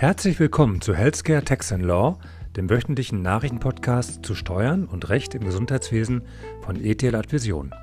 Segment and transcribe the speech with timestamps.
[0.00, 2.18] Herzlich willkommen zu Healthcare Tax and Law,
[2.56, 6.22] dem wöchentlichen Nachrichtenpodcast zu Steuern und Recht im Gesundheitswesen
[6.62, 7.74] von ETL Advision.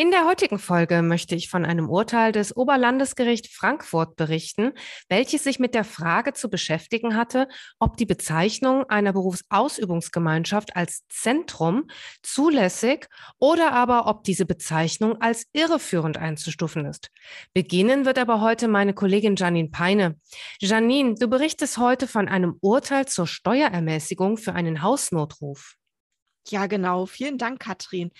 [0.00, 4.72] In der heutigen Folge möchte ich von einem Urteil des Oberlandesgericht Frankfurt berichten,
[5.10, 11.86] welches sich mit der Frage zu beschäftigen hatte, ob die Bezeichnung einer Berufsausübungsgemeinschaft als Zentrum
[12.22, 17.10] zulässig oder aber ob diese Bezeichnung als irreführend einzustufen ist.
[17.52, 20.18] Beginnen wird aber heute meine Kollegin Janine Peine.
[20.60, 25.74] Janine, du berichtest heute von einem Urteil zur Steuerermäßigung für einen Hausnotruf.
[26.48, 27.04] Ja, genau.
[27.04, 28.12] Vielen Dank, Katrin.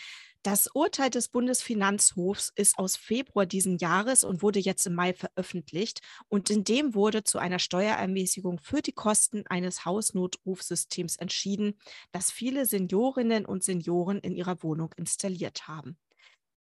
[0.43, 6.01] Das Urteil des Bundesfinanzhofs ist aus Februar diesen Jahres und wurde jetzt im Mai veröffentlicht.
[6.29, 11.79] Und in dem wurde zu einer Steuerermäßigung für die Kosten eines Hausnotrufsystems entschieden,
[12.13, 15.99] das viele Seniorinnen und Senioren in ihrer Wohnung installiert haben.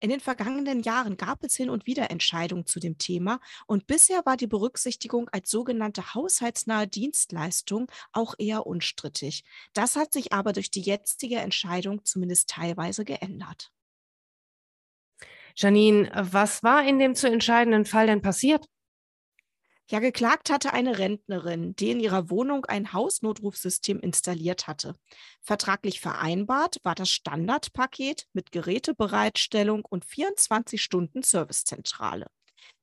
[0.02, 4.24] In den vergangenen Jahren gab es hin und wieder Entscheidungen zu dem Thema und bisher
[4.24, 9.44] war die Berücksichtigung als sogenannte haushaltsnahe Dienstleistung auch eher unstrittig.
[9.74, 13.72] Das hat sich aber durch die jetzige Entscheidung zumindest teilweise geändert.
[15.56, 18.66] Janine, was war in dem zu entscheidenden Fall denn passiert?
[19.90, 24.94] Ja, geklagt hatte eine Rentnerin, die in ihrer Wohnung ein Hausnotrufsystem installiert hatte.
[25.42, 32.28] Vertraglich vereinbart war das Standardpaket mit Gerätebereitstellung und 24 Stunden Servicezentrale.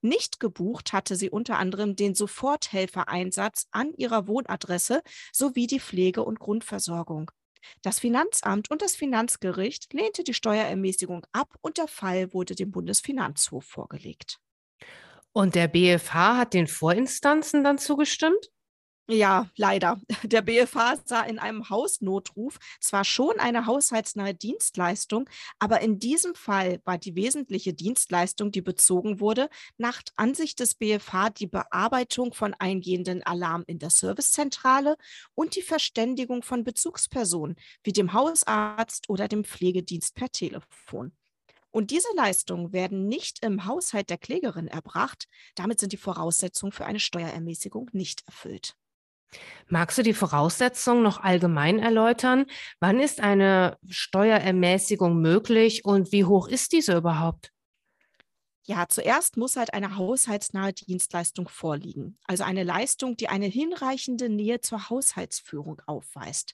[0.02, 6.40] Nicht gebucht hatte sie unter anderem den Soforthelfereinsatz an ihrer Wohnadresse sowie die Pflege- und
[6.40, 7.32] Grundversorgung.
[7.82, 13.66] Das Finanzamt und das Finanzgericht lehnte die Steuerermäßigung ab und der Fall wurde dem Bundesfinanzhof
[13.66, 14.40] vorgelegt.
[15.34, 18.52] Und der BFH hat den Vorinstanzen dann zugestimmt?
[19.10, 20.02] Ja, leider.
[20.24, 26.82] Der BFH sah in einem Hausnotruf zwar schon eine haushaltsnahe Dienstleistung, aber in diesem Fall
[26.84, 33.24] war die wesentliche Dienstleistung, die bezogen wurde, nach Ansicht des BFH die Bearbeitung von eingehenden
[33.24, 34.98] Alarm in der Servicezentrale
[35.36, 41.14] und die Verständigung von Bezugspersonen wie dem Hausarzt oder dem Pflegedienst per Telefon.
[41.72, 45.30] Und diese Leistungen werden nicht im Haushalt der Klägerin erbracht.
[45.56, 48.76] Damit sind die Voraussetzungen für eine Steuerermäßigung nicht erfüllt.
[49.70, 52.46] Magst du die Voraussetzungen noch allgemein erläutern?
[52.80, 57.52] Wann ist eine Steuerermäßigung möglich und wie hoch ist diese überhaupt?
[58.70, 64.60] Ja, zuerst muss halt eine haushaltsnahe Dienstleistung vorliegen, also eine Leistung, die eine hinreichende Nähe
[64.60, 66.54] zur Haushaltsführung aufweist.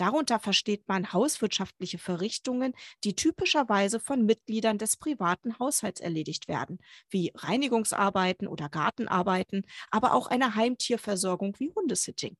[0.00, 2.72] Darunter versteht man hauswirtschaftliche Verrichtungen,
[3.04, 6.78] die typischerweise von Mitgliedern des privaten Haushalts erledigt werden,
[7.10, 12.34] wie Reinigungsarbeiten oder Gartenarbeiten, aber auch eine Heimtierversorgung wie Hundesitting.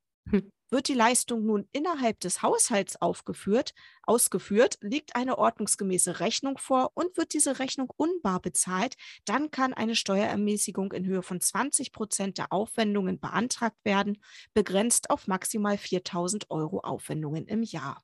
[0.73, 3.75] Wird die Leistung nun innerhalb des Haushalts aufgeführt,
[4.05, 9.97] ausgeführt, liegt eine ordnungsgemäße Rechnung vor und wird diese Rechnung unbar bezahlt, dann kann eine
[9.97, 14.23] Steuerermäßigung in Höhe von 20 Prozent der Aufwendungen beantragt werden,
[14.55, 18.01] begrenzt auf maximal 4000 Euro Aufwendungen im Jahr.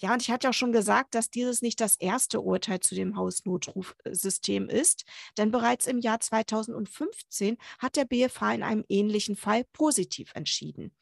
[0.00, 3.16] Ja, und ich hatte auch schon gesagt, dass dieses nicht das erste Urteil zu dem
[3.16, 5.04] Hausnotrufsystem ist,
[5.36, 10.92] denn bereits im Jahr 2015 hat der BFH in einem ähnlichen Fall positiv entschieden.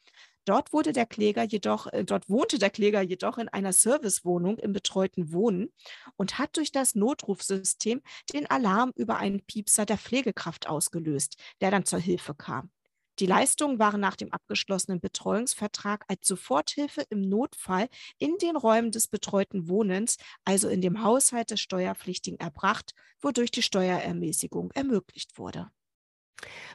[0.47, 4.71] Dort wurde der Kläger jedoch, äh, dort wohnte der Kläger jedoch in einer Servicewohnung im
[4.71, 5.73] betreuten Wohnen
[6.15, 8.01] und hat durch das Notrufsystem
[8.33, 12.71] den Alarm über einen Piepser der Pflegekraft ausgelöst, der dann zur Hilfe kam.
[13.19, 19.09] Die Leistungen waren nach dem abgeschlossenen Betreuungsvertrag als Soforthilfe im Notfall in den Räumen des
[19.09, 20.15] betreuten Wohnens,
[20.45, 25.69] also in dem Haushalt des Steuerpflichtigen, erbracht, wodurch die Steuerermäßigung ermöglicht wurde.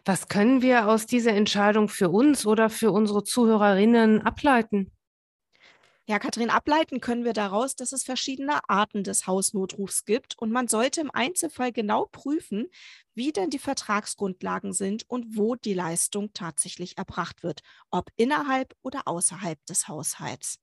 [0.04, 4.92] Was können wir aus dieser Entscheidung für uns oder für unsere Zuhörerinnen ableiten?
[6.08, 10.66] Ja, Kathrin, ableiten können wir daraus, dass es verschiedene Arten des Hausnotrufs gibt und man
[10.66, 12.68] sollte im Einzelfall genau prüfen,
[13.14, 19.02] wie denn die Vertragsgrundlagen sind und wo die Leistung tatsächlich erbracht wird, ob innerhalb oder
[19.06, 20.61] außerhalb des Haushalts.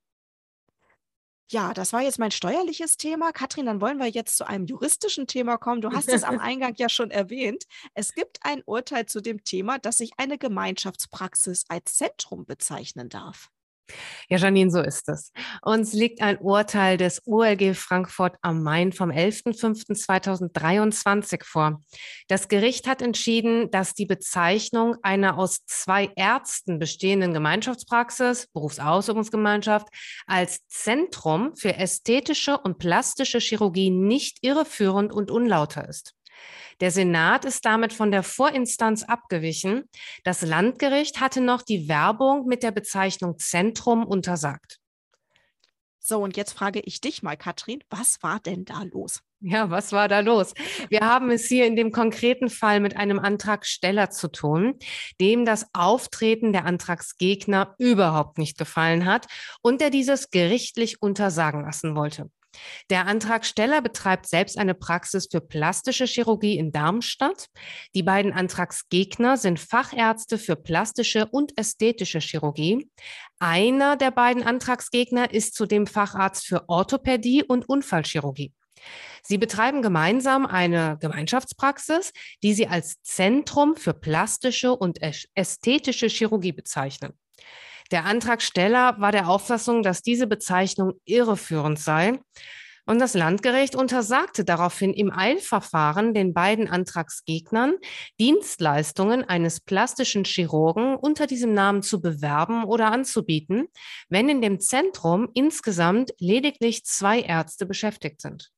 [1.51, 3.31] Ja, das war jetzt mein steuerliches Thema.
[3.31, 5.81] Katrin, dann wollen wir jetzt zu einem juristischen Thema kommen.
[5.81, 7.65] Du hast es am Eingang ja schon erwähnt.
[7.95, 13.49] Es gibt ein Urteil zu dem Thema, dass sich eine Gemeinschaftspraxis als Zentrum bezeichnen darf.
[14.29, 15.33] Ja, Janine, so ist es.
[15.61, 21.81] Uns liegt ein Urteil des OLG Frankfurt am Main vom 11.05.2023 vor.
[22.27, 29.87] Das Gericht hat entschieden, dass die Bezeichnung einer aus zwei Ärzten bestehenden Gemeinschaftspraxis, Berufsausübungsgemeinschaft,
[30.27, 36.13] als Zentrum für ästhetische und plastische Chirurgie nicht irreführend und unlauter ist.
[36.79, 39.89] Der Senat ist damit von der Vorinstanz abgewichen.
[40.23, 44.79] Das Landgericht hatte noch die Werbung mit der Bezeichnung Zentrum untersagt.
[45.99, 49.19] So, und jetzt frage ich dich mal, Katrin, was war denn da los?
[49.41, 50.53] Ja, was war da los?
[50.89, 54.79] Wir haben es hier in dem konkreten Fall mit einem Antragsteller zu tun,
[55.21, 59.27] dem das Auftreten der Antragsgegner überhaupt nicht gefallen hat
[59.61, 62.29] und der dieses gerichtlich untersagen lassen wollte.
[62.89, 67.47] Der Antragsteller betreibt selbst eine Praxis für plastische Chirurgie in Darmstadt.
[67.93, 72.89] Die beiden Antragsgegner sind Fachärzte für plastische und ästhetische Chirurgie.
[73.39, 78.53] Einer der beiden Antragsgegner ist zudem Facharzt für Orthopädie und Unfallchirurgie.
[79.23, 82.13] Sie betreiben gemeinsam eine Gemeinschaftspraxis,
[82.43, 84.99] die sie als Zentrum für plastische und
[85.35, 87.13] ästhetische Chirurgie bezeichnen.
[87.91, 92.19] Der Antragsteller war der Auffassung, dass diese Bezeichnung irreführend sei.
[92.85, 97.75] Und das Landgericht untersagte daraufhin im Eilverfahren den beiden Antragsgegnern,
[98.19, 103.67] Dienstleistungen eines plastischen Chirurgen unter diesem Namen zu bewerben oder anzubieten,
[104.09, 108.51] wenn in dem Zentrum insgesamt lediglich zwei Ärzte beschäftigt sind.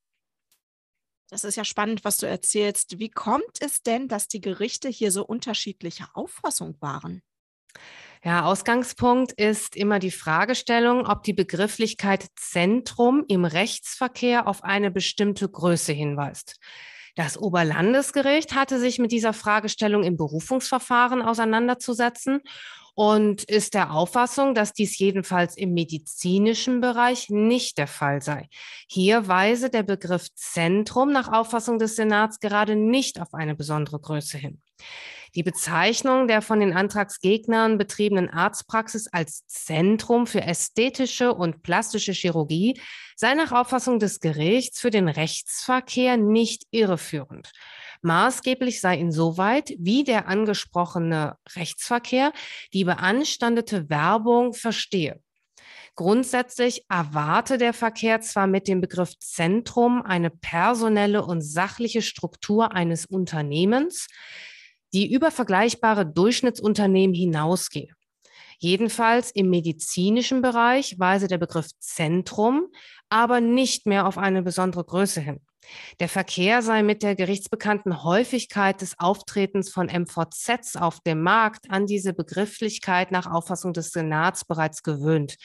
[1.28, 2.98] Das ist ja spannend, was du erzählst.
[2.98, 7.22] Wie kommt es denn, dass die Gerichte hier so unterschiedlicher Auffassung waren?
[8.24, 15.48] Ja, Ausgangspunkt ist immer die Fragestellung, ob die Begrifflichkeit Zentrum im Rechtsverkehr auf eine bestimmte
[15.48, 16.60] Größe hinweist.
[17.16, 22.42] Das Oberlandesgericht hatte sich mit dieser Fragestellung im Berufungsverfahren auseinanderzusetzen
[22.94, 28.48] und ist der Auffassung, dass dies jedenfalls im medizinischen Bereich nicht der Fall sei.
[28.88, 34.36] Hier weise der Begriff Zentrum nach Auffassung des Senats gerade nicht auf eine besondere Größe
[34.36, 34.60] hin.
[35.34, 42.78] Die Bezeichnung der von den Antragsgegnern betriebenen Arztpraxis als Zentrum für ästhetische und plastische Chirurgie
[43.16, 47.50] sei nach Auffassung des Gerichts für den Rechtsverkehr nicht irreführend.
[48.02, 52.32] Maßgeblich sei insoweit, wie der angesprochene Rechtsverkehr
[52.72, 55.20] die beanstandete Werbung verstehe.
[55.94, 63.06] Grundsätzlich erwarte der Verkehr zwar mit dem Begriff Zentrum eine personelle und sachliche Struktur eines
[63.06, 64.08] Unternehmens,
[64.94, 67.94] die über vergleichbare Durchschnittsunternehmen hinausgehe.
[68.58, 72.68] Jedenfalls im medizinischen Bereich weise der Begriff Zentrum
[73.08, 75.40] aber nicht mehr auf eine besondere Größe hin.
[76.00, 81.86] Der Verkehr sei mit der gerichtsbekannten Häufigkeit des Auftretens von MVZs auf dem Markt an
[81.86, 85.36] diese Begrifflichkeit nach Auffassung des Senats bereits gewöhnt.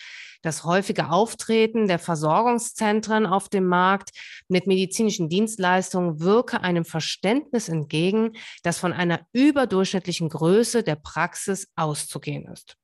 [0.42, 4.12] Das häufige Auftreten der Versorgungszentren auf dem Markt
[4.48, 8.34] mit medizinischen Dienstleistungen wirke einem Verständnis entgegen,
[8.64, 12.76] das von einer überdurchschnittlichen Größe der Praxis auszugehen ist.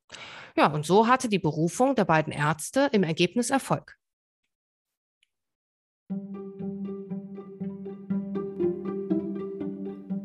[0.55, 3.97] Ja, und so hatte die Berufung der beiden Ärzte im Ergebnis Erfolg.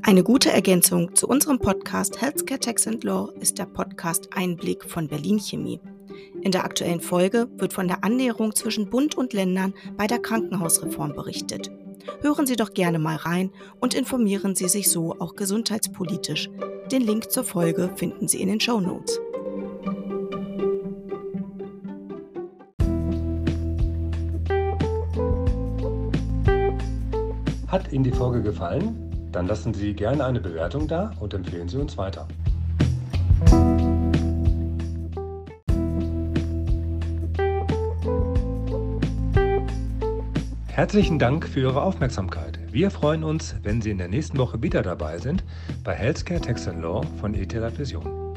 [0.09, 5.07] Eine gute Ergänzung zu unserem Podcast Healthcare Tax and Law ist der Podcast Einblick von
[5.07, 5.83] Berlin Chemie.
[6.41, 11.13] In der aktuellen Folge wird von der Annäherung zwischen Bund und Ländern bei der Krankenhausreform
[11.13, 11.71] berichtet.
[12.23, 13.51] Hören Sie doch gerne mal rein
[13.81, 16.49] und informieren Sie sich so auch gesundheitspolitisch.
[16.91, 19.21] Den Link zur Folge finden Sie in den Show Notes.
[27.67, 29.08] Hat Ihnen die Folge gefallen?
[29.38, 32.26] Dann lassen Sie gerne eine Bewertung da und empfehlen Sie uns weiter.
[40.67, 42.59] Herzlichen Dank für Ihre Aufmerksamkeit.
[42.73, 45.45] Wir freuen uns, wenn Sie in der nächsten Woche wieder dabei sind
[45.85, 48.35] bei Healthcare Tax Law von ETH Vision.